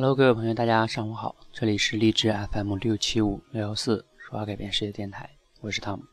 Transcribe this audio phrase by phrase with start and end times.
[0.00, 5.28] Hello，各位朋友，大家上午好，这里是荔枝 FM 六七五六幺四说话改变世界电台，
[5.60, 6.04] 我是汤姆。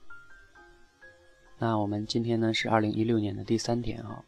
[1.59, 4.25] 那我们今天呢是二零一六年的第三天啊，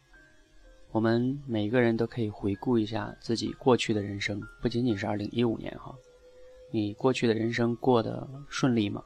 [0.92, 5.92] 我们每个人都可以回顾一下自己过去的人生，不仅仅是二零一五年哈，
[6.70, 9.02] 你过去的人生过得顺利吗？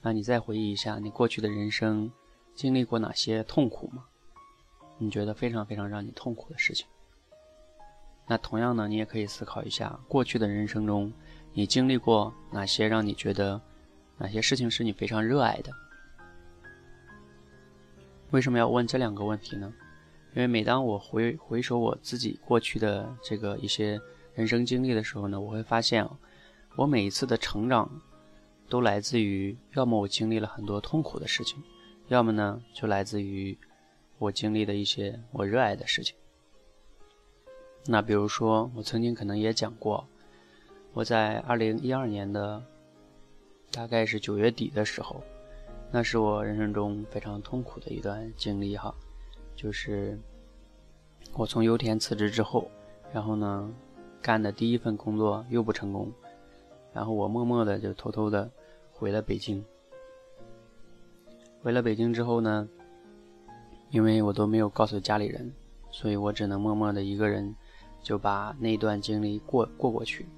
[0.00, 2.08] 那你再回忆一下，你过去的人生
[2.54, 4.04] 经历过哪些痛苦吗？
[4.96, 6.86] 你觉得非常非常让你痛苦的事情？
[8.26, 11.12] 那同样呢，你也可以思考一下，过去的人生中，
[11.52, 13.60] 你经历过哪些让你觉得
[14.18, 15.72] 哪些事情是你非常热爱的？
[18.32, 19.72] 为什么要问这两个问题呢？
[20.34, 23.98] 因为每当我回回首我自己过去的这个一些
[24.34, 26.06] 人生经历的时候呢，我会发现，
[26.74, 27.88] 我每一次的成长，
[28.68, 31.62] 都来自于要么我经历了很多痛苦的事情，
[32.08, 33.56] 要么呢就来自于
[34.18, 36.16] 我经历的一些我热爱的事情。
[37.88, 40.04] 那比如说，我曾经可能也讲过，
[40.92, 42.60] 我在二零一二年的
[43.70, 45.22] 大概是九月底的时候，
[45.92, 48.92] 那是我人生中非常痛苦的一段经历哈，
[49.54, 50.18] 就是
[51.34, 52.68] 我从油田辞职之后，
[53.12, 53.72] 然后呢，
[54.20, 56.12] 干的第一份工作又不成功，
[56.92, 58.50] 然后我默默的就偷偷的
[58.90, 59.64] 回了北京。
[61.62, 62.68] 回了北京之后呢，
[63.90, 65.52] 因为我都没有告诉家里人，
[65.92, 67.54] 所以我只能默默的一个人。
[68.06, 70.28] 就把那段经历过过过去，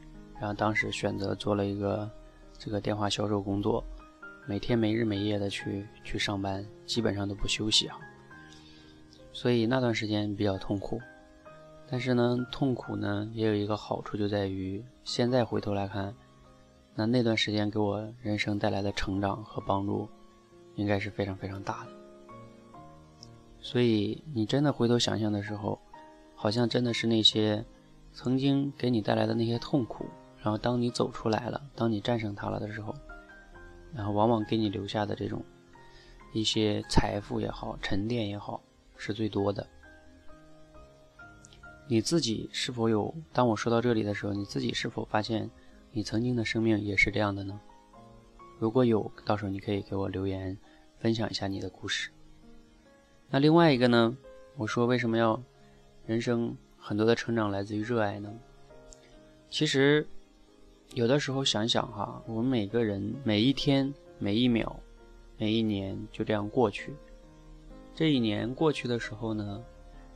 [0.40, 2.10] 然后当时选择做了一个
[2.56, 3.84] 这个电话销售工作，
[4.46, 7.98] 每天没日没夜的去去上班，基本上都不休息啊。
[9.34, 10.98] 所以那段时间比较痛苦，
[11.90, 16.14] 但是呢，痛苦呢也有一个好处，就在于现在回头来看，
[16.94, 20.08] 那那段时间给我人生带来的成长和帮助，
[20.76, 21.90] 应该是非常非常大的。
[23.60, 25.78] 所以你真的回头想想的时候。
[26.40, 27.64] 好像真的是那些
[28.12, 30.06] 曾经给你带来的那些痛苦，
[30.40, 32.94] 然后当你走出来了，当你战胜它了的时候，
[33.92, 35.44] 然后往往给你留下的这种
[36.32, 38.62] 一些财富也好、沉淀也好，
[38.96, 39.66] 是最多的。
[41.88, 43.12] 你自己是否有？
[43.32, 45.50] 当我说到这里的时候，你自己是否发现
[45.90, 47.60] 你曾经的生命也是这样的呢？
[48.60, 50.56] 如果有，到时候你可以给我留言，
[51.00, 52.10] 分享一下你的故事。
[53.28, 54.16] 那另外一个呢？
[54.56, 55.42] 我说为什么要？
[56.08, 58.32] 人生很多的成长来自于热爱呢。
[59.50, 60.06] 其实，
[60.94, 64.74] 有的时候想想哈，我们每个人每一天、每一秒、
[65.36, 66.94] 每一年就这样过去。
[67.94, 69.62] 这一年过去的时候呢，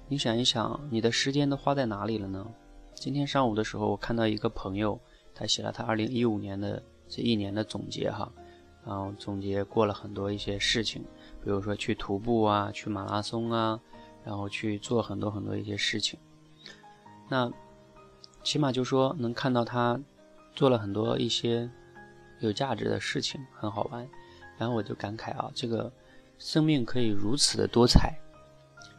[0.09, 2.51] 你想一想，你的时间都花在哪里了呢？
[2.95, 4.99] 今天上午的时候，我看到一个朋友，
[5.35, 8.33] 他写了他二零一五年的这一年的总结哈，
[8.87, 11.03] 然后总结过了很多一些事情，
[11.45, 13.79] 比如说去徒步啊，去马拉松啊。
[14.25, 16.19] 然后去做很多很多一些事情，
[17.28, 17.50] 那
[18.43, 20.00] 起码就说能看到他
[20.55, 21.69] 做了很多一些
[22.41, 24.09] 有价值的事情，很好玩。
[24.59, 25.91] 然后我就感慨啊，这个
[26.38, 28.15] 生命可以如此的多彩，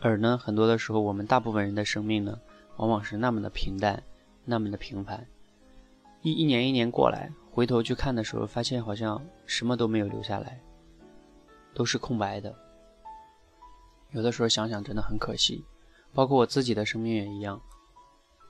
[0.02, 2.38] 而呢，很多的时候我们大部分人的生命呢，
[2.78, 4.02] 往往是那么的平淡，
[4.44, 5.26] 那么的平凡。
[6.22, 10.60] 一一年一年过来，回头去看的时候，发现好像什么都没有留下来，
[11.74, 12.54] 都是空白的。
[14.14, 15.66] 有的时候想想真的很可惜，
[16.14, 17.60] 包括我自己的生命也一样，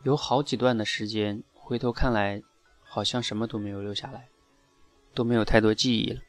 [0.03, 2.43] 有好几段的时间，回头看来，
[2.81, 4.27] 好像什么都没有留下来，
[5.13, 6.21] 都没有太多记忆了。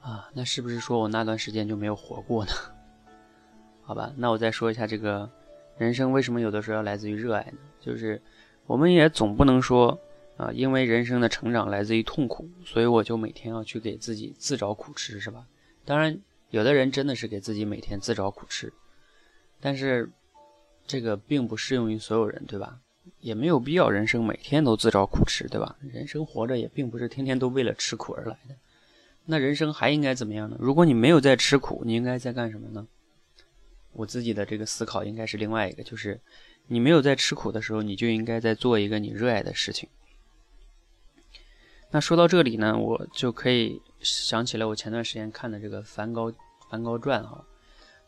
[0.00, 2.52] 啊，那是不是说我那段时间就没有活过呢？
[3.84, 5.30] 好吧，那我再说一下这个
[5.76, 7.58] 人生为什么有的时候要来自于热爱呢？
[7.80, 8.22] 就是
[8.66, 10.00] 我们也总不能说
[10.38, 15.46] 啊，因为人生的成长来自于痛苦，所以我就每天要去给自己自找苦吃，是吧？
[15.84, 16.18] 当然。
[16.56, 18.72] 有的人真的是给自己每天自找苦吃，
[19.60, 20.10] 但是
[20.86, 22.80] 这个并不适用于所有人，对吧？
[23.20, 25.76] 也没有必要人生每天都自找苦吃，对吧？
[25.82, 28.56] 人生活着也并不是天天都为了吃苦而来的。
[29.26, 30.56] 那人生还应该怎么样呢？
[30.58, 32.88] 如果你没有在吃苦，你应该在干什么呢？
[33.92, 36.18] 我自己的这个思考应该是另外一个，就是
[36.68, 39.90] 你没有在吃苦的时候，你就应该在做一个你热爱的事情。
[41.90, 43.82] 那说到这里呢，我就可以。
[44.02, 46.32] 想起了我前段时间看的这个《梵高
[46.68, 47.44] 梵高传》哈，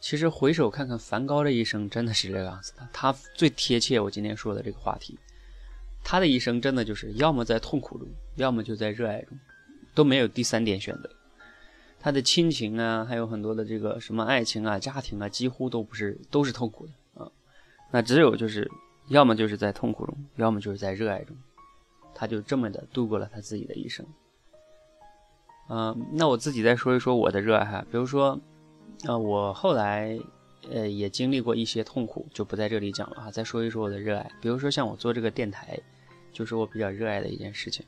[0.00, 2.88] 其实回首看看梵高的一生，真的是这个样子的。
[2.92, 5.18] 他最贴切我今天说的这个话题，
[6.04, 9.38] 他的一生真的就是要么在痛苦中，要么就在热爱中，
[9.94, 11.10] 都没有第三点选择。
[12.00, 17.30] 他的亲情啊，还有很多的这个什么爱情啊、家庭啊，几乎都不是都是痛苦的啊。
[17.90, 18.70] 那只有就是
[19.08, 21.36] 要么就是在痛苦中，要么就是在热爱中，
[22.14, 24.06] 他就这么的度过了他自己的一生。
[25.70, 28.40] 嗯，那我自己再说一说我的热爱哈，比如说，
[29.04, 30.18] 呃，我后来
[30.70, 33.30] 呃，也经历过一些痛苦，就不在这里讲了啊。
[33.30, 35.78] 再说一说我的热爱，比如说像我做这个电台，
[36.32, 37.86] 就是我比较热爱的一件事情。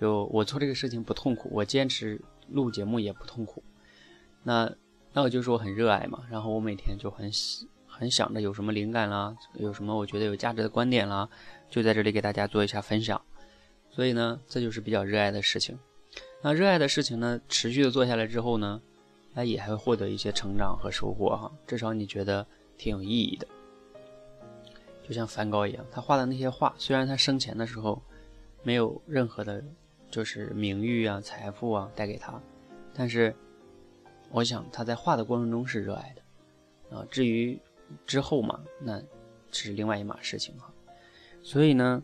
[0.00, 3.62] 就我做这个事情不痛苦，我坚持录节目也不痛苦。
[4.42, 4.70] 那
[5.12, 6.24] 那我就说我很热爱嘛。
[6.30, 7.30] 然后我每天就很
[7.86, 11.28] 很想着有什么灵感啦，有什么我觉得有价值的观点啦，
[11.70, 13.20] 就在这里给大家做一下分享。
[13.90, 15.78] 所以呢，这就是比较热爱的事情。
[16.42, 18.80] 那热爱的事情呢，持续的做下来之后呢？
[19.32, 22.46] 那也还会获得一些成长和收获哈，至少你觉得
[22.76, 23.46] 挺有意义的。
[25.02, 28.00] 就像梵高一样，他画的那些画，虽然他生前的时候
[28.62, 29.62] 没有任何的，
[30.10, 32.40] 就是名誉啊、财富啊带给他，
[32.94, 33.34] 但是
[34.30, 37.04] 我想他在画的过程中是热爱的啊。
[37.10, 37.58] 至于
[38.06, 39.02] 之后嘛，那
[39.50, 40.72] 是另外一码事情哈。
[41.42, 42.02] 所以呢，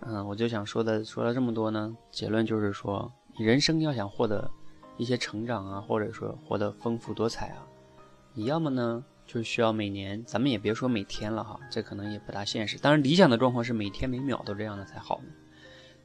[0.00, 4.50] 嗯，我就想说的，说了这么多呢，结论就是说，人生要想获得。
[4.96, 7.66] 一些成长啊，或者说活得丰富多彩啊，
[8.32, 12.78] 你要么呢，就需要每年，咱们也别说每天了哈，这可能也不大现实。
[12.78, 15.20] 当然，理想的状况是每天每秒都这样的才好。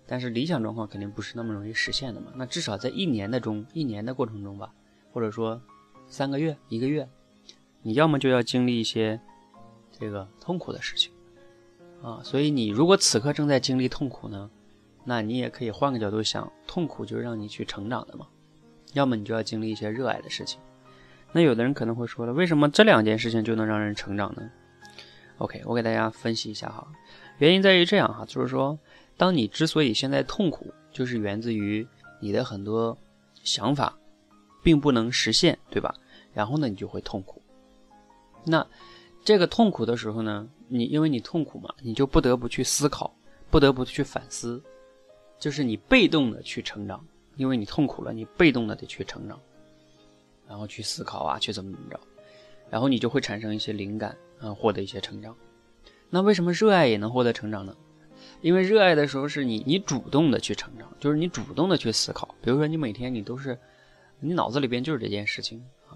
[0.08, 2.32] 但是理想状况肯定不是那么容易实现的嘛。
[2.36, 4.74] 那至少在一年的中，一年的过程中吧，
[5.14, 5.62] 或者说
[6.08, 7.08] 三个月、一个月，
[7.84, 9.22] 你要么就要经历一些
[9.92, 11.12] 这个痛苦的事情
[12.02, 12.22] 啊。
[12.24, 14.50] 所以你如果此刻正在经历痛苦呢，
[15.04, 18.28] 那你也可以换个角度想，痛苦就是让你去成长的嘛。
[18.94, 20.60] 要么你就要经历一些热爱的事情，
[21.32, 24.50] 那有的人可能会说了，为什么这两件事情就能让人成长呢
[25.38, 26.88] ？OK，我给大家分析一下哈，
[27.38, 28.78] 原因在于这样哈，就是说，
[29.16, 31.88] 当你之所以现在痛苦，就是源自于
[32.20, 32.98] 你的很多
[33.44, 33.96] 想法
[34.64, 35.94] 并不能实现，对吧？
[36.34, 37.42] 然后呢，你就会痛苦。
[38.44, 38.66] 那
[39.24, 43.14] 这个痛苦的时候呢，你因为你痛苦嘛，你就不得不去思考，
[43.50, 44.62] 不得不去反思，
[45.38, 47.06] 就是你被动的去成长。
[47.40, 49.40] 因为你痛苦了，你被动的得去成长，
[50.46, 51.98] 然后去思考啊，去怎么怎么着，
[52.70, 55.34] 然后你就会产生一些灵感啊，获得一些成长。
[56.10, 57.74] 那为什么热爱也能获得成长呢？
[58.42, 62.36] 因为热爱的时候是你你主动的去成长，就是你主动的去思考。
[62.42, 63.58] 比如说你每天你都是，
[64.20, 65.96] 你脑子里边就是这件事情啊，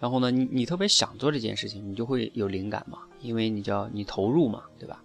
[0.00, 5.00] 然后呢，你你特别想做这件事情，你就会有灵感嘛，因为你叫你投入嘛，对吧？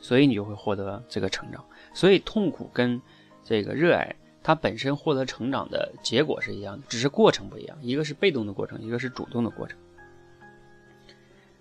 [0.00, 1.62] 所以你就会获得这个成长。
[1.92, 2.98] 所以痛苦跟
[3.44, 4.16] 这个热爱。
[4.48, 9.78] 它本身获得成长的结果是一样的，只是过程不一样，一个是被动的过程，一个是主动的过程。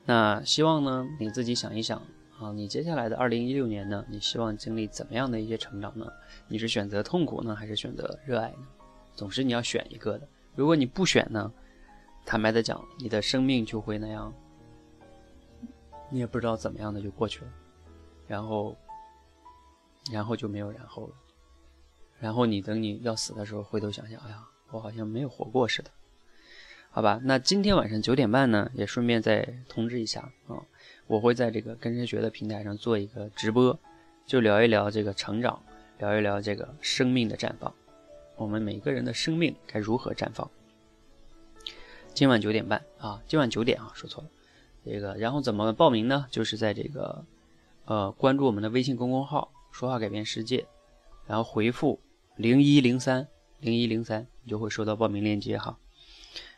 [0.05, 2.01] 那希望呢，你自己想一想
[2.39, 6.09] 啊，你接下来的二零一六年呢，你希望经历怎么样的一些成长呢？
[6.47, 8.65] 你是选择痛苦呢，还是选择热爱呢？
[9.13, 10.25] 总是你要选一个的。
[10.55, 11.51] 如果你不选呢，
[12.25, 14.33] 坦白的讲，你的生命就会那样，
[16.09, 17.51] 你也不知道怎么样的就过去了，
[18.27, 18.73] 然后，
[20.09, 21.13] 然后就没有然后了。
[22.19, 25.91] 然后你等你要死的时候，回头想想，哎呀，我好像没有活过似的，
[26.89, 27.21] 好吧？
[27.23, 30.63] 那今天晚上九点半呢，也顺便再通知一下啊，
[31.05, 33.79] 我会在这个跟谁学的平台上做一个直播，
[34.25, 35.61] 就聊一聊这个成长，
[35.99, 37.71] 聊一聊这个生命的绽放，
[38.35, 40.49] 我们每个人的生命该如何绽放？
[42.15, 44.29] 今晚九点半啊，今晚九点啊，说错了，
[44.83, 46.25] 这个然后怎么报名呢？
[46.31, 47.23] 就是在这个
[47.85, 50.65] 呃关注我们的微信公众号“说话改变世界”，
[51.27, 51.99] 然后回复。
[52.37, 53.27] 零一零三
[53.59, 55.79] 零一零三，你就会收到报名链接哈。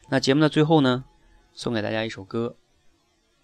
[0.10, 1.06] 那节目的最后呢，
[1.54, 2.58] 送给大家一首歌，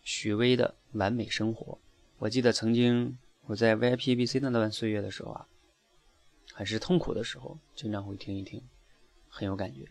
[0.04, 1.74] 许巍的《完美生活》。
[2.18, 5.48] 我记得曾经我在 VIP ABC 那段岁月的时候啊，
[6.52, 8.62] 很是痛苦的时候，经常会听一听，
[9.30, 9.88] 很有感觉。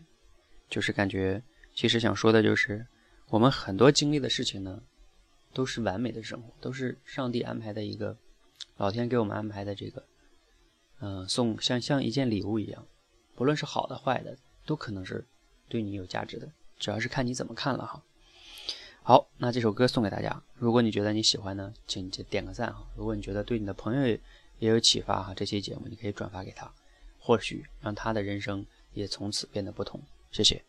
[0.69, 1.41] 就是感觉，
[1.73, 2.85] 其实想说的就是，
[3.29, 4.83] 我们很多经历的事情呢，
[5.51, 8.15] 都是完美的生活，都是上帝安排的一个，
[8.77, 10.05] 老天给我们安排的这个。
[10.99, 12.85] 嗯，送像像一件礼物一样，
[13.35, 15.25] 不论是好的坏的，都可能是
[15.67, 16.49] 对你有价值的，
[16.79, 18.03] 主要是看你怎么看了哈。
[19.03, 22.87] 好，那这首歌送给大家，如果你觉得你喜欢呢，请就点个赞哈。
[22.95, 24.17] 如果你觉得对你的朋友
[24.59, 26.71] 也有启发哈，这期节目你可以转发给他，
[27.19, 30.01] 或许让他的人生也从此变得不同。
[30.31, 30.63] 谢谢。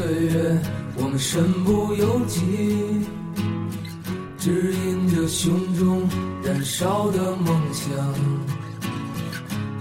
[0.00, 0.58] 岁月，
[0.96, 2.40] 我们身不由己，
[4.38, 6.08] 指引着胸中
[6.42, 7.92] 燃烧的梦想。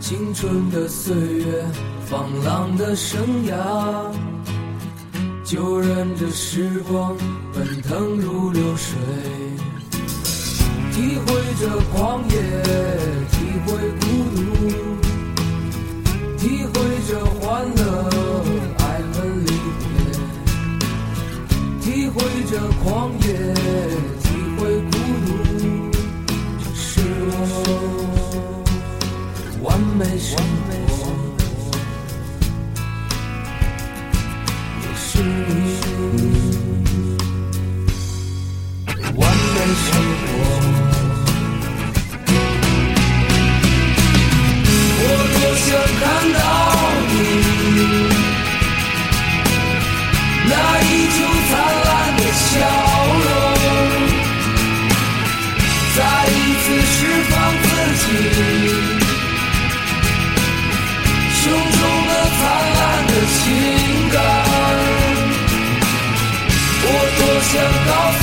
[0.01, 1.63] 青春的岁月，
[2.05, 4.11] 放浪的生涯，
[5.45, 7.15] 就任这时光
[7.53, 8.97] 奔腾如流水，
[10.91, 12.35] 体会着狂野，
[13.31, 13.71] 体会
[14.01, 14.41] 孤独，
[16.38, 16.73] 体会
[17.07, 17.79] 着欢乐。
[22.10, 23.28] 会着狂野，
[24.24, 24.25] 体
[24.58, 24.92] 会孤
[25.25, 25.30] 独，
[26.58, 27.01] 这是
[27.51, 27.58] 我
[29.62, 30.36] 完美生
[30.66, 30.70] 活，
[34.82, 35.24] 也是你
[39.16, 39.22] 完
[39.54, 39.88] 美生
[40.20, 40.28] 活。
[45.01, 45.04] 我
[45.36, 45.68] 多想
[46.00, 46.38] 看到
[47.12, 47.13] 你，
[50.50, 50.51] 那
[50.82, 51.78] 依旧灿烂。
[52.39, 52.55] 笑
[53.25, 53.27] 容，
[55.96, 56.00] 再
[56.31, 56.98] 一次释
[57.29, 57.65] 放自
[58.00, 58.05] 己，
[61.41, 62.41] 胸中的灿
[62.77, 63.39] 烂的情
[64.13, 64.17] 感，
[66.81, 67.53] 我多想
[67.88, 68.18] 告诉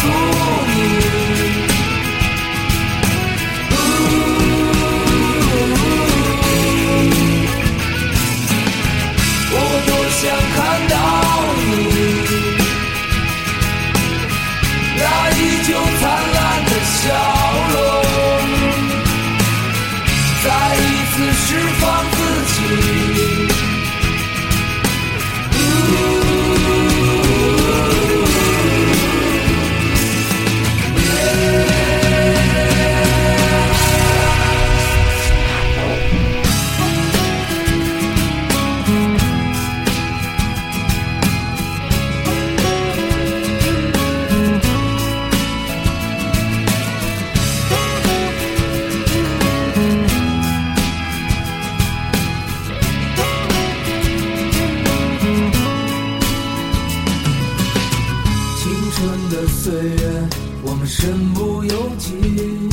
[61.56, 62.68] 不由己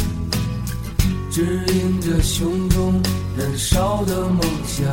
[1.31, 3.01] 指引着胸中
[3.37, 4.85] 燃烧的梦想，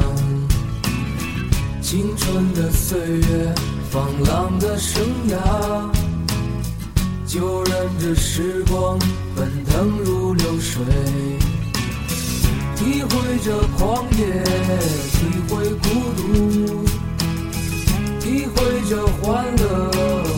[1.83, 3.53] 青春的岁月，
[3.91, 5.91] 放浪的生涯，
[7.27, 8.97] 就任这时光
[9.35, 10.85] 奔腾如流水，
[12.77, 14.45] 体会着狂野，
[15.11, 15.19] 体
[15.49, 16.85] 会孤独，
[18.21, 20.30] 体会着欢乐。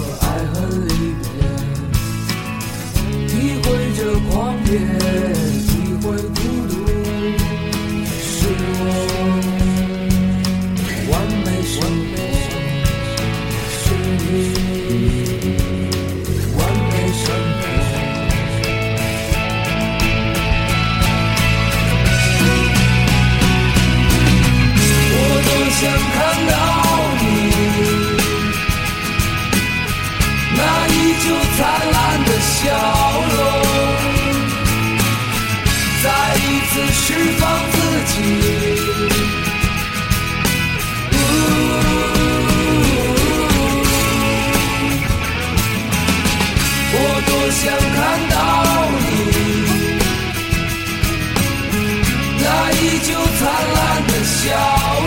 [52.83, 53.41] 依旧灿
[53.75, 54.43] 烂的笑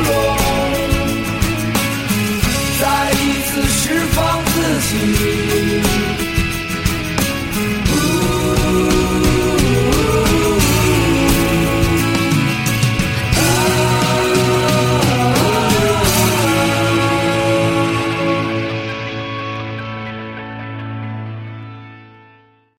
[0.07, 0.09] 容
[2.79, 5.44] 再一次释放自己。